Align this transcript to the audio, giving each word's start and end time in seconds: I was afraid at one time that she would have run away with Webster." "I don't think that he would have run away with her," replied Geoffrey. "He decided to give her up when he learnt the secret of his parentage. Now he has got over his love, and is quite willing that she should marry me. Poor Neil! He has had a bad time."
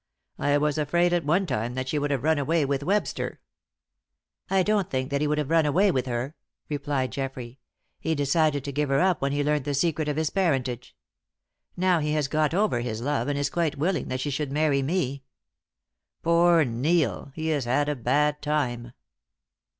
I 0.39 0.57
was 0.57 0.79
afraid 0.79 1.13
at 1.13 1.23
one 1.25 1.45
time 1.45 1.75
that 1.75 1.87
she 1.87 1.99
would 1.99 2.09
have 2.09 2.23
run 2.23 2.39
away 2.39 2.65
with 2.65 2.81
Webster." 2.81 3.39
"I 4.49 4.63
don't 4.63 4.89
think 4.89 5.11
that 5.11 5.21
he 5.21 5.27
would 5.27 5.37
have 5.37 5.51
run 5.51 5.67
away 5.67 5.91
with 5.91 6.07
her," 6.07 6.33
replied 6.69 7.11
Geoffrey. 7.11 7.59
"He 7.99 8.15
decided 8.15 8.63
to 8.63 8.71
give 8.71 8.89
her 8.89 8.99
up 8.99 9.21
when 9.21 9.31
he 9.31 9.43
learnt 9.43 9.63
the 9.63 9.75
secret 9.75 10.07
of 10.07 10.17
his 10.17 10.31
parentage. 10.31 10.95
Now 11.77 11.99
he 11.99 12.13
has 12.13 12.27
got 12.27 12.55
over 12.55 12.79
his 12.79 12.99
love, 13.03 13.27
and 13.27 13.37
is 13.37 13.51
quite 13.51 13.77
willing 13.77 14.07
that 14.07 14.21
she 14.21 14.31
should 14.31 14.51
marry 14.51 14.81
me. 14.81 15.23
Poor 16.23 16.65
Neil! 16.65 17.31
He 17.35 17.49
has 17.49 17.65
had 17.65 17.87
a 17.87 17.95
bad 17.95 18.41
time." 18.41 18.93